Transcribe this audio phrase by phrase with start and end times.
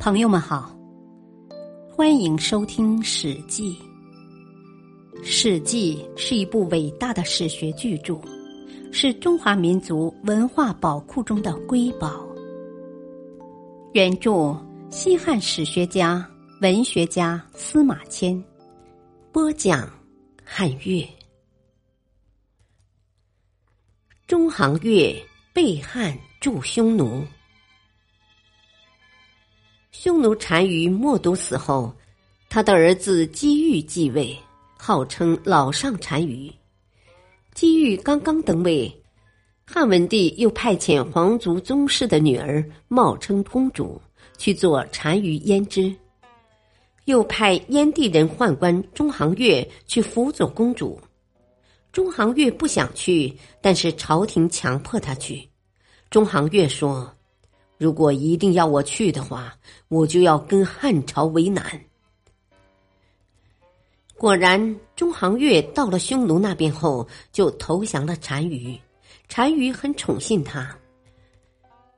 [0.00, 0.74] 朋友们好，
[1.94, 3.76] 欢迎收听《史记》。
[5.22, 8.18] 《史记》是一部伟大的史学巨著，
[8.90, 12.26] 是中华民族文化宝库中的瑰宝。
[13.92, 14.56] 原著：
[14.88, 16.26] 西汉史学家、
[16.62, 18.42] 文学家司马迁。
[19.30, 19.86] 播讲：
[20.42, 21.06] 汉乐。
[24.26, 25.14] 中行月
[25.52, 27.22] 被汉助匈奴。
[29.92, 31.92] 匈奴单于默毒死后，
[32.48, 34.36] 他的儿子姬玉继位，
[34.78, 36.50] 号称老上单于。
[37.54, 38.90] 姬玉刚刚登位，
[39.66, 44.00] 汉文帝又派遣皇族宗室的女儿冒称公主
[44.38, 45.92] 去做单于胭脂，
[47.06, 51.00] 又派燕地人宦官中行月去辅佐公主。
[51.90, 55.46] 中行月不想去，但是朝廷强迫他去。
[56.10, 57.12] 中行月说。
[57.80, 59.56] 如果一定要我去的话，
[59.88, 61.64] 我就要跟汉朝为难。
[64.18, 68.78] 果然，中行月到了匈奴那边后，就投降了单于。
[69.28, 70.76] 单于很宠信他。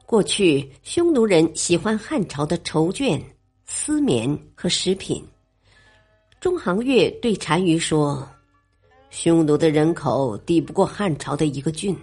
[0.06, 3.20] 过去，匈奴人喜欢汉朝的绸绢、
[3.66, 5.20] 丝棉和食品。
[6.38, 8.24] 中行月对单于说
[9.10, 11.98] ：“匈奴的人口抵不过汉朝的一个郡。”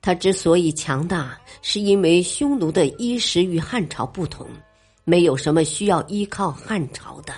[0.00, 4.46] 他之所以强大，是因为匈奴的衣食与汉朝不同，
[5.04, 7.32] 没有什么需要依靠汉朝的。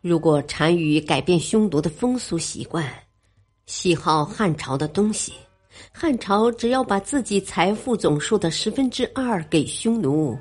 [0.00, 2.90] 如果单于改变匈奴的风俗习惯，
[3.66, 5.32] 喜好汉朝的东西，
[5.92, 10.36] 汉朝只要把自己财富总数的十分之二给匈奴，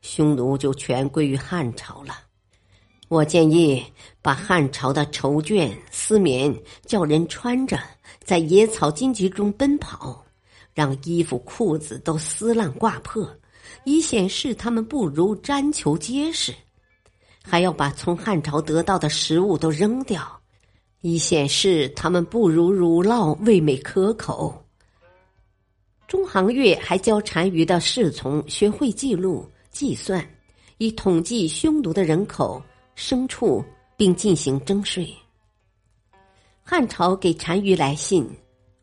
[0.00, 2.18] 匈奴就全归于汉朝了。
[3.08, 3.84] 我建议
[4.22, 6.56] 把汉朝的绸绢、丝棉
[6.86, 7.78] 叫人穿着，
[8.24, 10.24] 在野草荆棘中奔跑。
[10.74, 13.28] 让衣服裤子都撕烂挂破，
[13.84, 16.52] 以显示他们不如毡球结实；
[17.42, 20.40] 还要把从汉朝得到的食物都扔掉，
[21.00, 24.64] 以显示他们不如乳酪味美可口。
[26.06, 30.28] 中行月还教单于的侍从学会记录计算，
[30.78, 32.60] 以统计匈奴的人口、
[32.96, 33.64] 牲畜，
[33.96, 35.08] 并进行征税。
[36.62, 38.28] 汉朝给单于来信。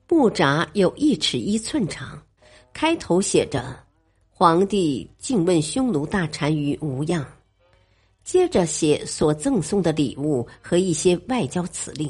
[0.10, 2.18] 木札有一尺一寸长，
[2.72, 3.78] 开头写着
[4.32, 7.26] “皇帝敬问匈奴大单于无恙”，
[8.24, 12.10] 接着写所赠送的礼物和一些外交辞令。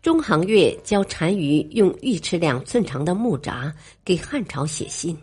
[0.00, 3.74] 中行月教单于用一尺两寸长的木札
[4.04, 5.18] 给汉朝写信，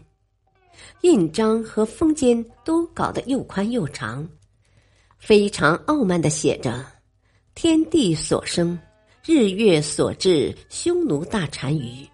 [1.00, 4.28] 印章和封笺都搞得又宽又长，
[5.18, 6.86] 非常傲慢的写着
[7.56, 8.78] “天地所生”。
[9.28, 12.08] 日月所至，匈奴大单于。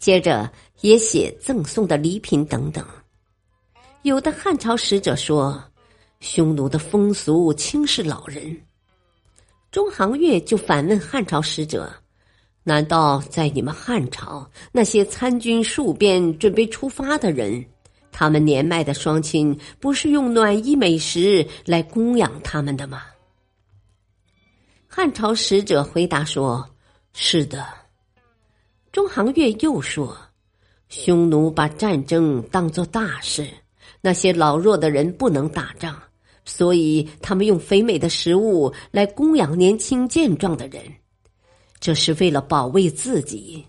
[0.00, 2.84] 接着也写赠送的礼品等等。
[4.02, 5.62] 有的汉朝使者说，
[6.18, 8.60] 匈奴的风俗轻视老人。
[9.70, 11.88] 中行月就反问汉朝使者
[12.64, 17.64] ：“难道在你们汉朝那些参军戍边准备出发的人，
[18.10, 23.02] 他们年迈的双亲不是用暖衣美食来供养他们的吗？”
[24.98, 26.68] 汉朝使者回答说
[27.14, 27.64] ：“是的。”
[28.90, 30.18] 中行月又说
[30.90, 33.48] ：“匈奴把战争当作大事，
[34.00, 35.96] 那些老弱的人不能打仗，
[36.44, 40.82] 所以他们用肥美的食物来供养年轻健壮的人，
[41.78, 43.64] 这是为了保卫自己。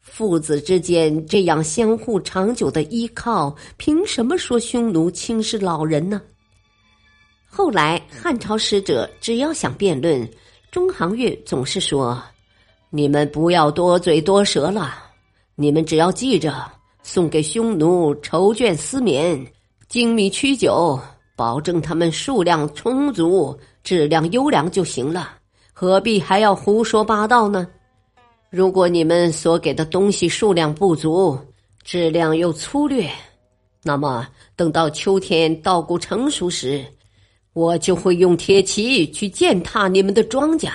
[0.00, 6.20] 父子之间这样相互长久的依靠，凭什么说匈奴轻视老人呢？”
[7.46, 10.28] 后来汉朝使者只要想辩论。
[10.74, 12.20] 中行月总是说
[12.90, 14.92] ：“你们不要多嘴多舌了，
[15.54, 16.52] 你们只要记着
[17.04, 19.40] 送给匈奴绸绢丝棉、
[19.86, 20.98] 精米曲酒，
[21.36, 25.34] 保证他们数量充足、质量优良就行了。
[25.72, 27.68] 何必还要胡说八道呢？
[28.50, 31.38] 如果你们所给的东西数量不足、
[31.84, 33.08] 质量又粗略，
[33.84, 36.84] 那么等到秋天稻谷成熟时。”
[37.54, 40.70] 我就会用铁骑去践踏你们的庄稼。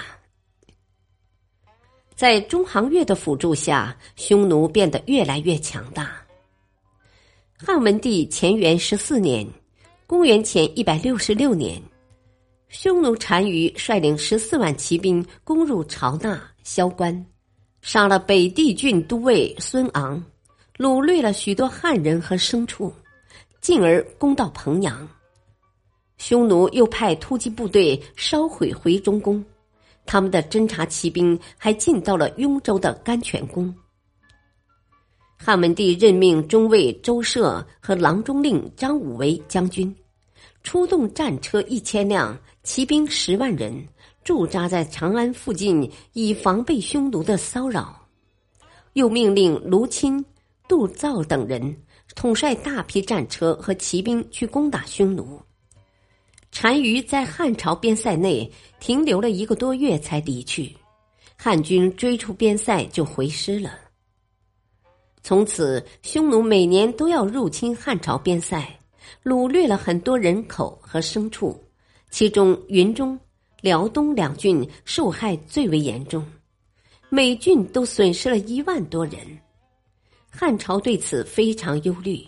[2.15, 6.25] 在中行月的辅助下，匈奴变得越来越强大。
[7.55, 9.45] 汉文帝乾元十四年
[10.07, 11.81] （公元前一百六十六年），
[12.69, 17.25] 匈奴单于率领十四万骑兵攻入朝纳、萧关，
[17.81, 20.23] 杀了北地郡都尉孙昂，
[20.77, 22.93] 掳掠了许多汉人和牲畜，
[23.59, 25.07] 进而攻到彭阳。
[26.19, 29.43] 匈奴又派突击部队烧毁回中宫，
[30.05, 33.73] 他们的侦察骑兵还进到了雍州的甘泉宫。
[35.37, 39.95] 汉文帝任命中尉周舍和郎中令张武为将军，
[40.61, 43.73] 出动战车一千辆，骑兵十万人，
[44.21, 47.95] 驻扎在长安附近，以防备匈奴的骚扰。
[48.93, 50.23] 又命令卢钦、
[50.67, 51.77] 杜造等人
[52.13, 55.39] 统帅大批战车和骑兵去攻打匈奴。
[56.61, 58.51] 单于在汉朝边塞内
[58.81, 60.75] 停留了一个多月才离去，
[61.37, 63.79] 汉军追出边塞就回师了。
[65.23, 68.77] 从此，匈奴每年都要入侵汉朝边塞，
[69.23, 71.57] 掳掠了很多人口和牲畜，
[72.11, 73.17] 其中云中、
[73.61, 76.25] 辽东两郡受害最为严重，
[77.07, 79.15] 每郡都损失了一万多人。
[80.29, 82.21] 汉朝对此非常忧虑，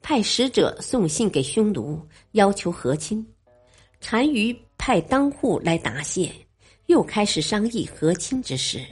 [0.00, 2.00] 派使者送信给匈奴，
[2.30, 3.26] 要求和亲。
[4.04, 6.30] 单于派当户来答谢，
[6.86, 8.84] 又开始商议和亲之事。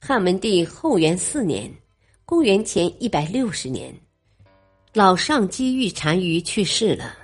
[0.00, 1.70] 汉文帝后元四年
[2.24, 3.94] （公元前一百六十年），
[4.94, 7.14] 老上机遇单于去世了，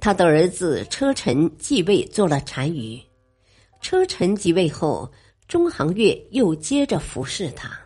[0.00, 3.00] 他的儿子车臣继位做了单于。
[3.80, 5.12] 车臣即位后，
[5.46, 7.78] 中行月又接着服侍他。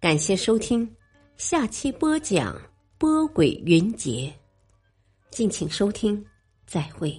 [0.00, 0.88] 感谢收听，
[1.36, 2.58] 下期播讲
[2.96, 4.32] 波诡云谲。
[5.36, 6.24] 敬请收听，
[6.64, 7.14] 再会。